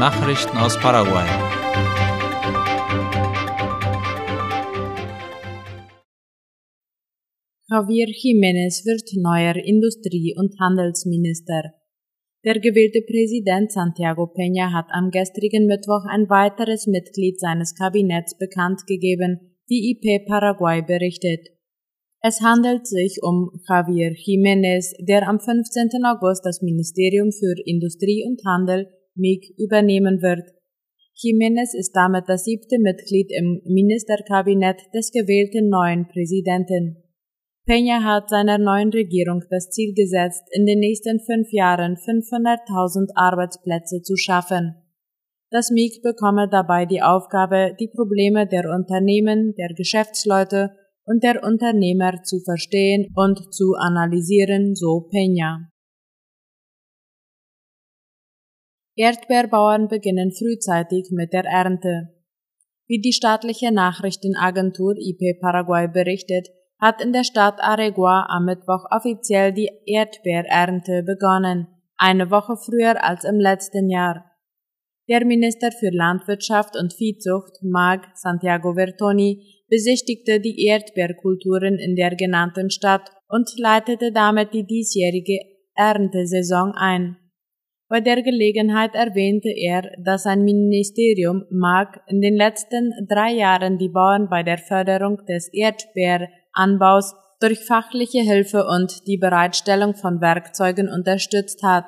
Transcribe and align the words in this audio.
Nachrichten 0.00 0.56
aus 0.56 0.80
Paraguay. 0.80 1.28
Javier 7.68 8.08
Jiménez 8.08 8.86
wird 8.86 9.04
neuer 9.16 9.56
Industrie- 9.56 10.34
und 10.38 10.58
Handelsminister. 10.58 11.74
Der 12.46 12.58
gewählte 12.60 13.02
Präsident 13.02 13.72
Santiago 13.72 14.32
Peña 14.32 14.72
hat 14.72 14.86
am 14.88 15.10
gestrigen 15.10 15.66
Mittwoch 15.66 16.06
ein 16.08 16.30
weiteres 16.30 16.86
Mitglied 16.86 17.38
seines 17.38 17.74
Kabinetts 17.74 18.38
bekannt 18.38 18.86
gegeben, 18.86 19.58
wie 19.68 19.90
IP 19.90 20.26
Paraguay 20.26 20.80
berichtet. 20.80 21.46
Es 22.22 22.40
handelt 22.40 22.86
sich 22.86 23.18
um 23.22 23.50
Javier 23.68 24.12
Jiménez, 24.12 24.94
der 25.06 25.28
am 25.28 25.40
15. 25.40 25.90
August 26.06 26.46
das 26.46 26.62
Ministerium 26.62 27.32
für 27.32 27.54
Industrie 27.66 28.24
und 28.26 28.40
Handel 28.46 28.88
MIG 29.14 29.54
übernehmen 29.58 30.22
wird. 30.22 30.50
Jiménez 31.14 31.74
ist 31.74 31.92
damit 31.92 32.24
das 32.28 32.44
siebte 32.44 32.78
Mitglied 32.78 33.30
im 33.30 33.60
Ministerkabinett 33.64 34.80
des 34.94 35.10
gewählten 35.12 35.68
neuen 35.68 36.08
Präsidenten. 36.08 37.02
Peña 37.66 38.02
hat 38.02 38.30
seiner 38.30 38.58
neuen 38.58 38.90
Regierung 38.90 39.44
das 39.50 39.70
Ziel 39.70 39.94
gesetzt, 39.94 40.42
in 40.52 40.66
den 40.66 40.80
nächsten 40.80 41.20
fünf 41.20 41.52
Jahren 41.52 41.96
500.000 41.96 43.10
Arbeitsplätze 43.14 44.02
zu 44.02 44.16
schaffen. 44.16 44.74
Das 45.50 45.70
MIG 45.70 46.00
bekomme 46.02 46.48
dabei 46.48 46.86
die 46.86 47.02
Aufgabe, 47.02 47.76
die 47.78 47.88
Probleme 47.88 48.46
der 48.46 48.70
Unternehmen, 48.70 49.54
der 49.58 49.74
Geschäftsleute 49.74 50.70
und 51.04 51.22
der 51.22 51.42
Unternehmer 51.44 52.22
zu 52.22 52.40
verstehen 52.40 53.08
und 53.14 53.52
zu 53.52 53.74
analysieren, 53.74 54.74
so 54.74 55.08
Peña. 55.12 55.66
Erdbeerbauern 59.00 59.88
beginnen 59.88 60.30
frühzeitig 60.30 61.08
mit 61.10 61.32
der 61.32 61.46
Ernte. 61.46 62.10
Wie 62.86 63.00
die 63.00 63.14
staatliche 63.14 63.72
Nachrichtenagentur 63.72 64.94
IP 64.98 65.40
Paraguay 65.40 65.88
berichtet, 65.88 66.48
hat 66.78 67.00
in 67.00 67.14
der 67.14 67.24
Stadt 67.24 67.62
Aregua 67.62 68.26
am 68.28 68.44
Mittwoch 68.44 68.84
offiziell 68.90 69.54
die 69.54 69.70
Erdbeerernte 69.86 71.02
begonnen, 71.02 71.68
eine 71.96 72.30
Woche 72.30 72.56
früher 72.58 73.02
als 73.02 73.24
im 73.24 73.40
letzten 73.40 73.88
Jahr. 73.88 74.26
Der 75.08 75.24
Minister 75.24 75.72
für 75.72 75.90
Landwirtschaft 75.90 76.76
und 76.76 76.92
Viehzucht, 76.92 77.62
Mag 77.62 78.06
Santiago 78.14 78.74
Vertoni, 78.74 79.64
besichtigte 79.70 80.40
die 80.40 80.66
Erdbeerkulturen 80.66 81.78
in 81.78 81.96
der 81.96 82.16
genannten 82.16 82.68
Stadt 82.68 83.10
und 83.28 83.48
leitete 83.56 84.12
damit 84.12 84.52
die 84.52 84.66
diesjährige 84.66 85.38
Erntesaison 85.74 86.72
ein. 86.76 87.16
Bei 87.90 88.00
der 88.00 88.22
Gelegenheit 88.22 88.94
erwähnte 88.94 89.48
er, 89.48 89.82
dass 89.98 90.22
sein 90.22 90.44
Ministerium 90.44 91.44
MAG 91.50 92.00
in 92.06 92.20
den 92.20 92.36
letzten 92.36 92.92
drei 93.08 93.32
Jahren 93.32 93.78
die 93.78 93.88
Bauern 93.88 94.28
bei 94.30 94.44
der 94.44 94.58
Förderung 94.58 95.26
des 95.26 95.52
Erdbeeranbaus 95.52 97.16
durch 97.40 97.58
fachliche 97.58 98.20
Hilfe 98.20 98.64
und 98.64 99.08
die 99.08 99.16
Bereitstellung 99.16 99.96
von 99.96 100.20
Werkzeugen 100.20 100.88
unterstützt 100.88 101.64
hat. 101.64 101.86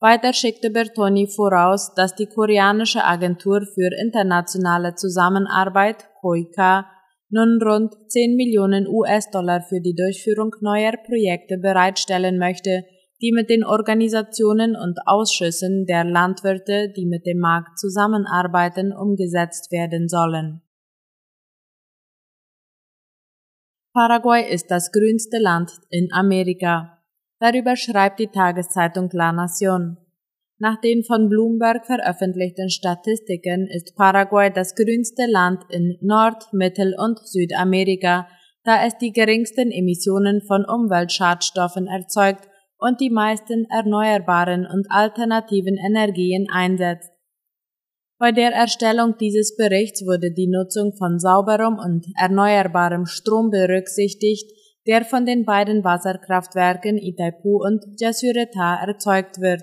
Weiter 0.00 0.32
schickte 0.32 0.70
Bertoni 0.70 1.26
voraus, 1.26 1.92
dass 1.94 2.14
die 2.14 2.28
koreanische 2.28 3.04
Agentur 3.04 3.60
für 3.60 3.90
internationale 4.00 4.94
Zusammenarbeit 4.94 6.08
KOIKA 6.22 6.86
nun 7.28 7.60
rund 7.62 7.94
10 8.08 8.36
Millionen 8.36 8.88
US-Dollar 8.88 9.60
für 9.60 9.82
die 9.82 9.94
Durchführung 9.94 10.52
neuer 10.62 10.92
Projekte 10.92 11.58
bereitstellen 11.58 12.38
möchte, 12.38 12.84
die 13.20 13.32
mit 13.32 13.48
den 13.48 13.64
Organisationen 13.64 14.76
und 14.76 14.98
Ausschüssen 15.06 15.86
der 15.86 16.04
Landwirte, 16.04 16.92
die 16.94 17.06
mit 17.06 17.24
dem 17.26 17.38
Markt 17.38 17.78
zusammenarbeiten, 17.78 18.92
umgesetzt 18.92 19.72
werden 19.72 20.08
sollen. 20.08 20.62
Paraguay 23.94 24.52
ist 24.52 24.70
das 24.70 24.92
grünste 24.92 25.38
Land 25.38 25.70
in 25.88 26.12
Amerika. 26.12 27.02
Darüber 27.40 27.76
schreibt 27.76 28.20
die 28.20 28.26
Tageszeitung 28.26 29.08
La 29.12 29.30
Nación. 29.30 29.96
Nach 30.58 30.78
den 30.80 31.02
von 31.04 31.28
Bloomberg 31.28 31.86
veröffentlichten 31.86 32.68
Statistiken 32.68 33.66
ist 33.68 33.94
Paraguay 33.96 34.50
das 34.50 34.74
grünste 34.74 35.24
Land 35.26 35.64
in 35.70 35.96
Nord-, 36.00 36.52
Mittel- 36.52 36.94
und 36.98 37.18
Südamerika, 37.26 38.28
da 38.64 38.84
es 38.84 38.96
die 38.98 39.12
geringsten 39.12 39.70
Emissionen 39.70 40.42
von 40.42 40.64
Umweltschadstoffen 40.64 41.86
erzeugt 41.86 42.48
und 42.78 43.00
die 43.00 43.10
meisten 43.10 43.66
erneuerbaren 43.70 44.66
und 44.66 44.86
alternativen 44.90 45.76
Energien 45.76 46.46
einsetzt. 46.50 47.10
Bei 48.18 48.32
der 48.32 48.52
Erstellung 48.52 49.16
dieses 49.18 49.56
Berichts 49.56 50.02
wurde 50.02 50.32
die 50.32 50.48
Nutzung 50.48 50.94
von 50.96 51.18
sauberem 51.18 51.78
und 51.78 52.06
erneuerbarem 52.18 53.04
Strom 53.04 53.50
berücksichtigt, 53.50 54.50
der 54.86 55.04
von 55.04 55.26
den 55.26 55.44
beiden 55.44 55.84
Wasserkraftwerken 55.84 56.96
Itaipu 56.96 57.62
und 57.62 57.84
Jasureta 57.98 58.76
erzeugt 58.86 59.40
wird. 59.40 59.62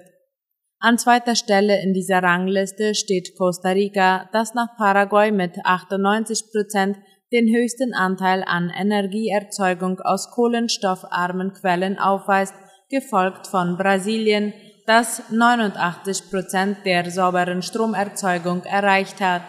An 0.79 0.97
zweiter 0.97 1.35
Stelle 1.35 1.81
in 1.81 1.93
dieser 1.93 2.21
Rangliste 2.21 2.93
steht 2.93 3.35
Costa 3.37 3.69
Rica, 3.69 4.29
das 4.33 4.53
nach 4.53 4.75
Paraguay 4.77 5.31
mit 5.31 5.57
98 5.63 6.51
Prozent 6.51 6.97
den 7.31 7.47
höchsten 7.47 7.93
Anteil 7.93 8.43
an 8.45 8.69
Energieerzeugung 8.69 9.99
aus 10.01 10.29
kohlenstoffarmen 10.29 11.53
Quellen 11.53 11.97
aufweist 11.97 12.53
gefolgt 12.93 13.47
von 13.47 13.75
Brasilien, 13.75 14.53
das 14.85 15.23
89 15.31 16.29
Prozent 16.29 16.77
der 16.85 17.09
sauberen 17.09 17.63
Stromerzeugung 17.63 18.63
erreicht 18.63 19.19
hat. 19.19 19.41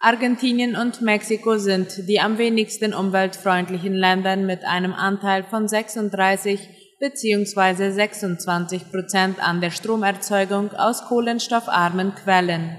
Argentinien 0.00 0.74
und 0.74 1.00
Mexiko 1.00 1.56
sind 1.58 2.08
die 2.08 2.20
am 2.20 2.36
wenigsten 2.38 2.94
umweltfreundlichen 2.94 3.94
Länder 3.94 4.36
mit 4.36 4.64
einem 4.64 4.92
Anteil 4.92 5.44
von 5.44 5.68
36 5.68 6.60
bzw. 7.00 7.90
26 7.90 8.90
Prozent 8.90 9.40
an 9.40 9.60
der 9.60 9.70
Stromerzeugung 9.70 10.72
aus 10.72 11.02
kohlenstoffarmen 11.04 12.14
Quellen. 12.16 12.76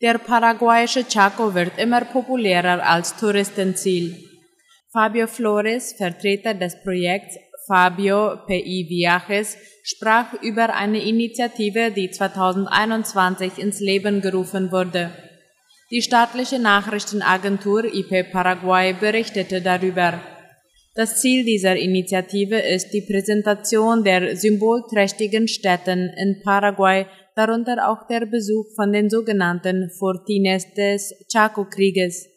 Der 0.00 0.18
paraguayische 0.18 1.06
Chaco 1.06 1.54
wird 1.54 1.78
immer 1.78 2.04
populärer 2.04 2.84
als 2.84 3.16
Touristenziel. 3.16 4.31
Fabio 4.92 5.26
Flores, 5.26 5.94
Vertreter 5.94 6.52
des 6.52 6.76
Projekts 6.82 7.38
Fabio 7.66 8.36
PI 8.46 8.86
Viajes, 8.90 9.56
sprach 9.82 10.34
über 10.42 10.74
eine 10.74 11.02
Initiative, 11.02 11.90
die 11.90 12.10
2021 12.10 13.56
ins 13.56 13.80
Leben 13.80 14.20
gerufen 14.20 14.70
wurde. 14.70 15.10
Die 15.90 16.02
staatliche 16.02 16.58
Nachrichtenagentur 16.58 17.84
IP 17.84 18.32
Paraguay 18.32 18.92
berichtete 18.92 19.62
darüber. 19.62 20.20
Das 20.94 21.22
Ziel 21.22 21.46
dieser 21.46 21.74
Initiative 21.76 22.58
ist 22.58 22.90
die 22.90 23.00
Präsentation 23.00 24.04
der 24.04 24.36
symbolträchtigen 24.36 25.48
Städten 25.48 26.10
in 26.18 26.42
Paraguay, 26.44 27.06
darunter 27.34 27.88
auch 27.88 28.06
der 28.08 28.26
Besuch 28.26 28.66
von 28.76 28.92
den 28.92 29.08
sogenannten 29.08 29.88
Fortines 29.88 30.66
des 30.74 31.14
Chaco-Krieges. 31.32 32.31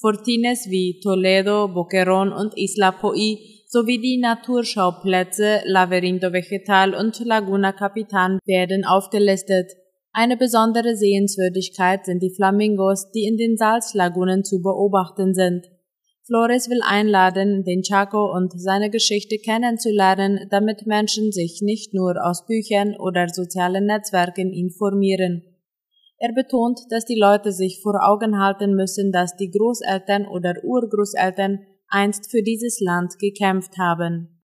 Fortines 0.00 0.70
wie 0.70 1.00
Toledo, 1.00 1.66
Boquerón 1.66 2.32
und 2.32 2.56
Isla 2.56 2.92
Poi 2.92 3.36
sowie 3.66 3.98
die 3.98 4.18
Naturschauplätze 4.18 5.62
Laverinto 5.64 6.32
Vegetal 6.32 6.94
und 6.94 7.18
Laguna 7.24 7.72
Capitan 7.72 8.38
werden 8.44 8.84
aufgelistet. 8.84 9.72
Eine 10.12 10.36
besondere 10.36 10.96
Sehenswürdigkeit 10.96 12.06
sind 12.06 12.22
die 12.22 12.32
Flamingos, 12.32 13.10
die 13.10 13.24
in 13.24 13.36
den 13.36 13.56
Salzlagunen 13.56 14.44
zu 14.44 14.62
beobachten 14.62 15.34
sind. 15.34 15.66
Flores 16.24 16.70
will 16.70 16.80
einladen, 16.86 17.64
den 17.64 17.82
Chaco 17.82 18.32
und 18.32 18.52
seine 18.54 18.90
Geschichte 18.90 19.38
kennenzulernen, 19.38 20.46
damit 20.50 20.86
Menschen 20.86 21.32
sich 21.32 21.60
nicht 21.60 21.92
nur 21.92 22.24
aus 22.24 22.46
Büchern 22.46 22.94
oder 22.96 23.28
sozialen 23.28 23.86
Netzwerken 23.86 24.52
informieren. 24.52 25.47
Er 26.20 26.32
betont, 26.32 26.80
dass 26.90 27.04
die 27.04 27.18
Leute 27.18 27.52
sich 27.52 27.80
vor 27.80 28.00
Augen 28.02 28.40
halten 28.40 28.74
müssen, 28.74 29.12
dass 29.12 29.36
die 29.36 29.50
Großeltern 29.50 30.26
oder 30.26 30.54
Urgroßeltern 30.64 31.60
einst 31.86 32.30
für 32.30 32.42
dieses 32.42 32.80
Land 32.80 33.18
gekämpft 33.20 33.78
haben. 33.78 34.42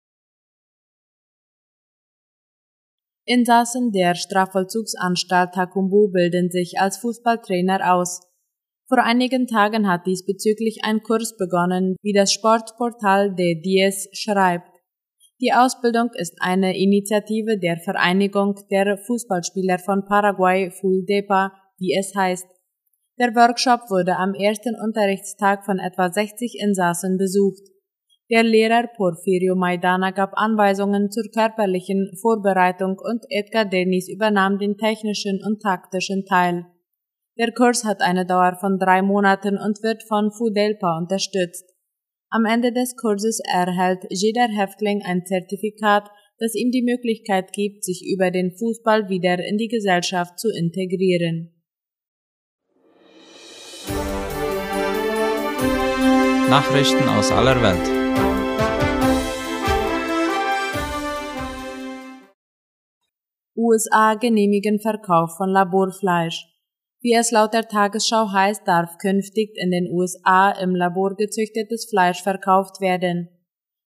Insassen 3.25 3.91
der 3.91 4.15
Strafvollzugsanstalt 4.15 5.53
Takumbu 5.53 6.09
bilden 6.09 6.49
sich 6.49 6.79
als 6.79 6.97
Fußballtrainer 6.99 7.93
aus. 7.93 8.21
Vor 8.87 9.03
einigen 9.03 9.47
Tagen 9.47 9.89
hat 9.89 10.07
diesbezüglich 10.07 10.85
ein 10.85 11.03
Kurs 11.03 11.35
begonnen, 11.35 11.97
wie 12.01 12.13
das 12.13 12.31
Sportportal 12.31 13.35
De 13.35 13.61
Diez 13.61 14.07
schreibt. 14.13 14.76
Die 15.39 15.53
Ausbildung 15.53 16.09
ist 16.15 16.35
eine 16.39 16.75
Initiative 16.75 17.59
der 17.59 17.77
Vereinigung 17.77 18.55
der 18.71 18.97
Fußballspieler 18.97 19.77
von 19.77 20.03
Paraguay 20.05 20.71
FULDEPA, 20.71 21.53
wie 21.77 21.95
es 21.95 22.15
heißt. 22.15 22.47
Der 23.19 23.35
Workshop 23.35 23.81
wurde 23.91 24.15
am 24.17 24.33
ersten 24.33 24.75
Unterrichtstag 24.75 25.63
von 25.63 25.77
etwa 25.77 26.11
60 26.11 26.57
Insassen 26.59 27.17
besucht. 27.17 27.61
Der 28.31 28.43
Lehrer 28.43 28.87
Porfirio 28.95 29.55
Maidana 29.55 30.09
gab 30.09 30.31
Anweisungen 30.33 31.11
zur 31.11 31.25
körperlichen 31.31 32.17
Vorbereitung 32.19 32.97
und 32.97 33.23
Edgar 33.29 33.65
Denis 33.65 34.09
übernahm 34.09 34.57
den 34.57 34.75
technischen 34.75 35.39
und 35.45 35.61
taktischen 35.61 36.25
Teil. 36.25 36.65
Der 37.37 37.51
Kurs 37.53 37.85
hat 37.85 38.01
eine 38.01 38.25
Dauer 38.25 38.57
von 38.59 38.79
drei 38.79 39.03
Monaten 39.03 39.57
und 39.57 39.83
wird 39.83 40.01
von 40.03 40.31
Fudelpa 40.31 40.97
unterstützt. 40.97 41.76
Am 42.29 42.43
Ende 42.43 42.73
des 42.73 42.97
Kurses 42.97 43.39
erhält 43.45 44.03
jeder 44.09 44.49
Häftling 44.49 45.01
ein 45.05 45.25
Zertifikat, 45.25 46.09
das 46.39 46.55
ihm 46.55 46.71
die 46.71 46.83
Möglichkeit 46.83 47.53
gibt, 47.53 47.85
sich 47.85 48.03
über 48.05 48.31
den 48.31 48.51
Fußball 48.51 49.07
wieder 49.07 49.39
in 49.45 49.57
die 49.57 49.69
Gesellschaft 49.69 50.37
zu 50.37 50.49
integrieren. 50.49 51.53
Nachrichten 56.49 57.07
aus 57.07 57.31
aller 57.31 57.61
Welt. 57.61 57.87
USA 63.55 64.15
genehmigen 64.15 64.81
Verkauf 64.81 65.37
von 65.37 65.49
Laborfleisch. 65.49 66.56
Wie 67.01 67.13
es 67.13 67.31
laut 67.31 67.53
der 67.53 67.67
Tagesschau 67.67 68.31
heißt, 68.31 68.67
darf 68.67 68.97
künftig 68.97 69.51
in 69.55 69.71
den 69.71 69.91
USA 69.91 70.51
im 70.51 70.75
Labor 70.75 71.15
gezüchtetes 71.15 71.87
Fleisch 71.89 72.23
verkauft 72.23 72.81
werden. 72.81 73.29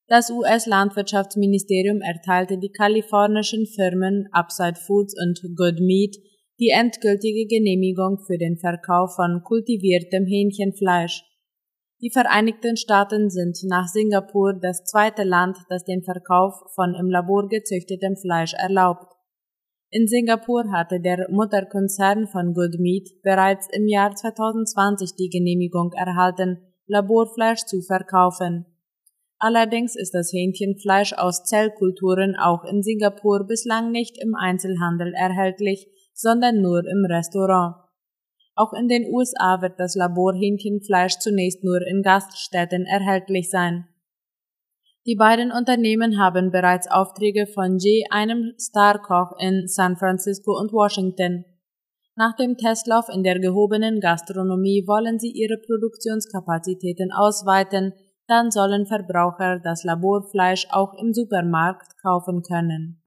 Das 0.07 0.29
US-Landwirtschaftsministerium 0.29 2.01
erteilte 2.01 2.57
die 2.57 2.71
kalifornischen 2.71 3.65
Firmen 3.65 4.27
Upside 4.31 4.79
Foods 4.85 5.15
und 5.21 5.39
Good 5.55 5.79
Meat 5.79 6.15
die 6.59 6.69
endgültige 6.69 7.47
Genehmigung 7.47 8.19
für 8.27 8.37
den 8.37 8.57
Verkauf 8.57 9.15
von 9.15 9.41
kultiviertem 9.43 10.25
Hähnchenfleisch. 10.25 11.23
Die 12.01 12.11
Vereinigten 12.11 12.77
Staaten 12.77 13.29
sind 13.29 13.57
nach 13.63 13.87
Singapur 13.87 14.59
das 14.61 14.83
zweite 14.83 15.23
Land, 15.23 15.57
das 15.69 15.85
den 15.85 16.03
Verkauf 16.03 16.53
von 16.75 16.93
im 16.93 17.09
Labor 17.09 17.47
gezüchtetem 17.47 18.15
Fleisch 18.15 18.53
erlaubt. 18.53 19.10
In 19.93 20.07
Singapur 20.07 20.71
hatte 20.71 21.01
der 21.01 21.27
Mutterkonzern 21.29 22.25
von 22.25 22.53
Good 22.53 22.79
Meat 22.79 23.09
bereits 23.23 23.67
im 23.73 23.89
Jahr 23.89 24.15
2020 24.15 25.17
die 25.19 25.27
Genehmigung 25.27 25.91
erhalten, 25.91 26.59
Laborfleisch 26.87 27.65
zu 27.65 27.81
verkaufen. 27.81 28.65
Allerdings 29.37 29.97
ist 29.97 30.13
das 30.13 30.31
Hähnchenfleisch 30.31 31.11
aus 31.17 31.43
Zellkulturen 31.43 32.37
auch 32.37 32.63
in 32.63 32.83
Singapur 32.83 33.45
bislang 33.45 33.91
nicht 33.91 34.17
im 34.17 34.33
Einzelhandel 34.33 35.13
erhältlich, 35.13 35.87
sondern 36.13 36.61
nur 36.61 36.87
im 36.87 37.05
Restaurant. 37.09 37.75
Auch 38.55 38.71
in 38.71 38.87
den 38.87 39.13
USA 39.13 39.61
wird 39.61 39.77
das 39.77 39.95
Laborhähnchenfleisch 39.95 41.19
zunächst 41.19 41.65
nur 41.65 41.85
in 41.85 42.01
Gaststätten 42.01 42.85
erhältlich 42.85 43.49
sein. 43.49 43.90
Die 45.07 45.15
beiden 45.15 45.51
Unternehmen 45.51 46.19
haben 46.19 46.51
bereits 46.51 46.87
Aufträge 46.89 47.47
von 47.47 47.79
J, 47.79 48.05
einem 48.11 48.53
Starkoch 48.59 49.35
in 49.39 49.67
San 49.67 49.97
Francisco 49.97 50.51
und 50.51 50.71
Washington. 50.71 51.43
Nach 52.15 52.35
dem 52.35 52.55
Testlauf 52.55 53.09
in 53.09 53.23
der 53.23 53.39
gehobenen 53.39 53.99
Gastronomie 53.99 54.85
wollen 54.85 55.17
sie 55.17 55.31
ihre 55.31 55.57
Produktionskapazitäten 55.57 57.11
ausweiten, 57.11 57.93
dann 58.27 58.51
sollen 58.51 58.85
Verbraucher 58.85 59.59
das 59.63 59.83
Laborfleisch 59.83 60.67
auch 60.69 60.93
im 60.93 61.13
Supermarkt 61.13 61.97
kaufen 62.03 62.43
können. 62.43 63.01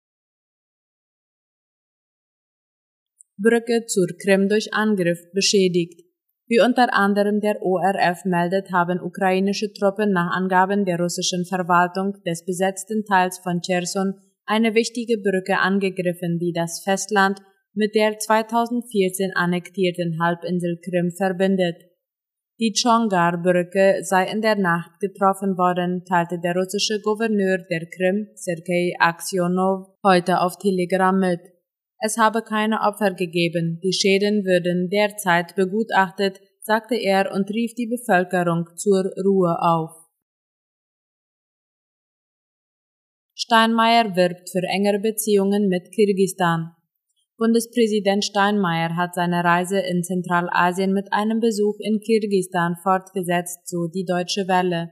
Brücke 3.37 3.87
zur 3.87 4.09
Krim 4.21 4.49
durch 4.49 4.75
Angriff 4.75 5.21
beschädigt. 5.33 6.04
Wie 6.47 6.61
unter 6.61 6.93
anderem 6.93 7.41
der 7.41 7.63
ORF 7.63 8.27
meldet, 8.27 8.71
haben 8.71 9.01
ukrainische 9.01 9.73
Truppen 9.73 10.13
nach 10.13 10.31
Angaben 10.37 10.85
der 10.85 10.99
russischen 10.99 11.47
Verwaltung 11.47 12.23
des 12.27 12.45
besetzten 12.45 13.05
Teils 13.05 13.39
von 13.39 13.63
Cherson 13.63 14.15
eine 14.45 14.75
wichtige 14.75 15.17
Brücke 15.19 15.59
angegriffen, 15.59 16.39
die 16.39 16.53
das 16.53 16.83
Festland 16.85 17.41
mit 17.73 17.95
der 17.95 18.19
2014 18.19 19.33
annektierten 19.35 20.21
Halbinsel 20.21 20.79
Krim 20.85 21.11
verbindet. 21.17 21.77
Die 22.61 22.73
Chongar-Brücke 22.73 24.05
sei 24.05 24.31
in 24.31 24.41
der 24.41 24.57
Nacht 24.57 25.01
getroffen 25.01 25.57
worden, 25.57 26.05
teilte 26.05 26.39
der 26.39 26.55
russische 26.55 27.01
Gouverneur 27.01 27.59
der 27.59 27.87
Krim, 27.87 28.29
Sergei 28.35 28.93
Aksionov, 29.01 29.89
heute 30.05 30.41
auf 30.41 30.57
Telegram 30.59 31.19
mit. 31.19 31.41
Es 32.07 32.19
habe 32.19 32.43
keine 32.43 32.83
Opfer 32.83 33.15
gegeben, 33.15 33.81
die 33.83 33.95
Schäden 33.95 34.45
würden 34.45 34.91
derzeit 34.91 35.55
begutachtet, 35.57 36.39
sagte 36.61 36.97
er 36.97 37.33
und 37.33 37.49
rief 37.49 37.73
die 37.75 37.87
Bevölkerung 37.87 38.69
zur 38.77 39.11
Ruhe 39.25 39.57
auf. 39.59 39.91
Steinmeier 43.35 44.15
wirbt 44.17 44.51
für 44.51 44.61
engere 44.69 44.99
Beziehungen 44.99 45.69
mit 45.69 45.93
Kirgistan. 45.93 46.77
Bundespräsident 47.39 48.23
Steinmeier 48.23 48.97
hat 48.97 49.15
seine 49.15 49.43
Reise 49.43 49.81
in 49.81 50.05
Zentralasien 50.05 50.93
mit 50.93 51.11
einem 51.11 51.41
Besuch 51.41 51.77
in 51.79 52.01
Kirgistan 52.01 52.77
fortgesetzt, 52.83 53.67
so 53.67 53.87
die 53.87 54.05
Deutsche 54.05 54.47
Welle. 54.47 54.91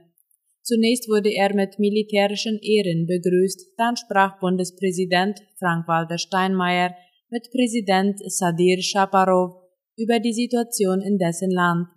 Zunächst 0.63 1.09
wurde 1.09 1.29
er 1.29 1.53
mit 1.53 1.77
militärischen 1.77 2.57
Ehren 2.61 3.05
begrüßt, 3.05 3.73
dann 3.77 3.97
sprach 3.97 4.39
Bundespräsident 4.39 5.41
Frank-Walter 5.59 6.17
Steinmeier 6.17 6.95
mit 7.29 7.51
Präsident 7.51 8.19
Sadir 8.31 8.81
Shaparov 8.81 9.55
über 9.97 10.19
die 10.19 10.33
Situation 10.33 11.01
in 11.01 11.17
dessen 11.17 11.51
Land. 11.51 11.87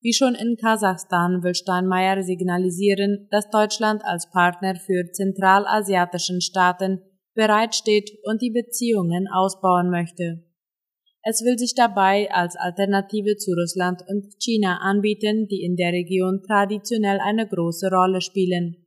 Wie 0.00 0.14
schon 0.14 0.34
in 0.34 0.56
Kasachstan 0.56 1.42
will 1.42 1.54
Steinmeier 1.54 2.22
signalisieren, 2.22 3.28
dass 3.30 3.50
Deutschland 3.50 4.02
als 4.04 4.28
Partner 4.30 4.74
für 4.74 5.12
zentralasiatischen 5.12 6.40
Staaten 6.40 7.02
bereitsteht 7.34 8.10
und 8.24 8.40
die 8.42 8.50
Beziehungen 8.50 9.28
ausbauen 9.28 9.90
möchte. 9.90 10.44
Es 11.24 11.44
will 11.44 11.56
sich 11.56 11.74
dabei 11.74 12.28
als 12.32 12.56
Alternative 12.56 13.36
zu 13.36 13.52
Russland 13.52 14.02
und 14.08 14.34
China 14.40 14.78
anbieten, 14.82 15.46
die 15.46 15.62
in 15.62 15.76
der 15.76 15.92
Region 15.92 16.42
traditionell 16.44 17.20
eine 17.20 17.46
große 17.46 17.90
Rolle 17.90 18.20
spielen. 18.20 18.82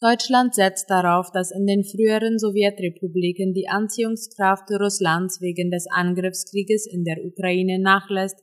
Deutschland 0.00 0.54
setzt 0.54 0.90
darauf, 0.90 1.30
dass 1.30 1.52
in 1.52 1.64
den 1.66 1.84
früheren 1.84 2.38
Sowjetrepubliken 2.38 3.54
die 3.54 3.68
Anziehungskraft 3.68 4.68
Russlands 4.70 5.40
wegen 5.40 5.70
des 5.70 5.86
Angriffskrieges 5.90 6.86
in 6.86 7.04
der 7.04 7.24
Ukraine 7.24 7.78
nachlässt 7.78 8.36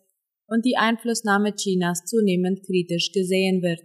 und 0.48 0.66
die 0.66 0.78
Einflussnahme 0.78 1.54
Chinas 1.56 2.06
zunehmend 2.06 2.66
kritisch 2.66 3.12
gesehen 3.12 3.62
wird. 3.62 3.82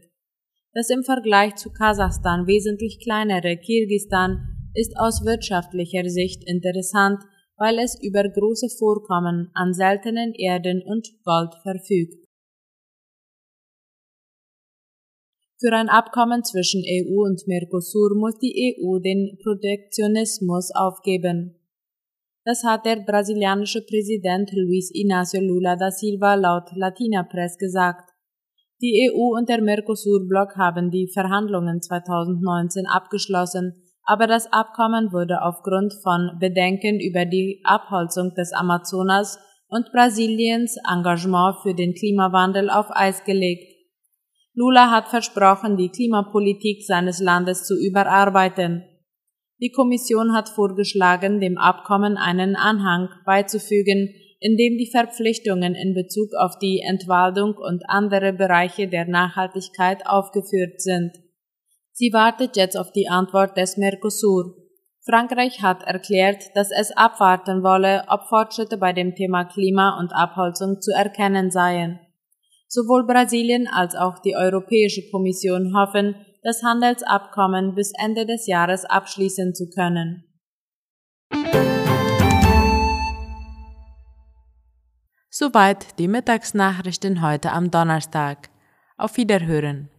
Das 0.73 0.89
im 0.89 1.03
Vergleich 1.03 1.57
zu 1.57 1.71
Kasachstan 1.71 2.47
wesentlich 2.47 3.01
kleinere 3.01 3.57
Kirgistan 3.57 4.71
ist 4.75 4.97
aus 4.97 5.25
wirtschaftlicher 5.25 6.09
Sicht 6.09 6.45
interessant, 6.47 7.23
weil 7.59 7.79
es 7.81 8.01
über 8.01 8.23
große 8.23 8.69
Vorkommen 8.79 9.51
an 9.55 9.75
seltenen 9.75 10.33
Erden 10.35 10.83
und 10.83 11.09
Gold 11.25 11.55
verfügt. 11.63 12.15
Für 15.61 15.73
ein 15.73 15.89
Abkommen 15.89 16.45
zwischen 16.45 16.85
EU 16.87 17.27
und 17.27 17.43
Mercosur 17.49 18.15
muss 18.15 18.39
die 18.39 18.77
EU 18.79 19.01
den 19.01 19.37
Protektionismus 19.43 20.71
aufgeben. 20.73 21.57
Das 22.45 22.63
hat 22.63 22.87
der 22.87 23.01
brasilianische 23.05 23.83
Präsident 23.85 24.53
Luiz 24.53 24.93
Inácio 24.95 25.41
Lula 25.41 25.75
da 25.75 25.91
Silva 25.91 26.35
laut 26.37 26.71
Latina 26.77 27.25
Press 27.25 27.59
gesagt. 27.59 28.09
Die 28.81 29.11
EU 29.11 29.37
und 29.37 29.49
der 29.49 29.61
Mercosur-Block 29.61 30.55
haben 30.57 30.93
die 30.93 31.11
Verhandlungen 31.13 31.83
2019 31.83 32.87
abgeschlossen, 32.87 33.83
aber 34.09 34.27
das 34.27 34.51
Abkommen 34.51 35.13
wurde 35.13 35.43
aufgrund 35.43 35.93
von 36.03 36.39
Bedenken 36.41 36.99
über 36.99 37.27
die 37.27 37.61
Abholzung 37.65 38.35
des 38.35 38.55
Amazonas 38.55 39.39
und 39.69 39.93
Brasiliens 39.93 40.79
Engagement 40.91 41.57
für 41.63 41.75
den 41.75 41.93
Klimawandel 41.93 42.71
auf 42.71 42.87
Eis 42.89 43.23
gelegt. 43.25 43.71
Lula 44.55 44.91
hat 44.91 45.09
versprochen, 45.09 45.77
die 45.77 45.91
Klimapolitik 45.91 46.87
seines 46.87 47.21
Landes 47.21 47.65
zu 47.65 47.75
überarbeiten. 47.79 48.83
Die 49.61 49.73
Kommission 49.73 50.33
hat 50.35 50.49
vorgeschlagen, 50.49 51.39
dem 51.39 51.59
Abkommen 51.59 52.17
einen 52.17 52.57
Anhang 52.57 53.11
beizufügen, 53.27 54.15
in 54.41 54.57
dem 54.57 54.79
die 54.79 54.91
Verpflichtungen 54.91 55.75
in 55.75 55.93
Bezug 55.93 56.31
auf 56.35 56.59
die 56.59 56.81
Entwaldung 56.81 57.57
und 57.59 57.83
andere 57.89 58.33
Bereiche 58.33 58.89
der 58.89 59.05
Nachhaltigkeit 59.05 60.07
aufgeführt 60.07 60.81
sind. 60.81 61.13
Sie 61.99 62.13
wartet 62.13 62.57
jetzt 62.57 62.79
auf 62.79 62.93
die 62.93 63.09
Antwort 63.09 63.57
des 63.57 63.77
Mercosur. 63.77 64.55
Frankreich 65.05 65.63
hat 65.63 65.83
erklärt, 65.83 66.45
dass 66.55 66.71
es 66.71 66.97
abwarten 66.97 67.65
wolle, 67.65 68.05
ob 68.07 68.29
Fortschritte 68.29 68.77
bei 68.77 68.93
dem 68.93 69.17
Thema 69.17 69.47
Klima 69.47 69.99
und 69.99 70.13
Abholzung 70.13 70.81
zu 70.81 70.93
erkennen 70.93 71.51
seien. 71.51 71.99
Sowohl 72.69 73.05
Brasilien 73.05 73.67
als 73.67 73.97
auch 73.97 74.21
die 74.21 74.37
Europäische 74.37 75.11
Kommission 75.11 75.75
hoffen, 75.77 76.15
das 76.45 76.63
Handelsabkommen 76.63 77.75
bis 77.75 77.93
Ende 78.01 78.27
des 78.27 78.47
Jahres 78.47 78.85
abschließen 78.85 79.57
zu 79.57 79.69
können. 79.69 80.23
Soweit 85.31 85.99
die 85.99 86.07
Mittagsnachrichten 86.07 87.23
heute 87.23 87.51
am 87.51 87.73
Donnerstag. 87.73 88.51
Auf 88.97 89.17
Wiederhören. 89.17 89.91